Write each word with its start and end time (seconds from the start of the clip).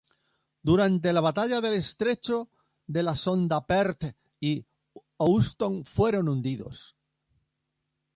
Durante 0.63 1.13
la 1.13 1.21
Batalla 1.21 1.61
del 1.61 1.73
Estrecho 1.75 2.49
de 2.87 3.03
la 3.03 3.15
Sonda 3.15 3.67
"Perth" 3.67 4.15
y 4.39 4.65
"Houston" 5.19 5.85
fueron 5.85 6.27
hundidos. 6.27 6.95